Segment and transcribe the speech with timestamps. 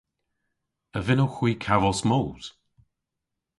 [0.97, 2.45] A vynnowgh hwi kavos moos?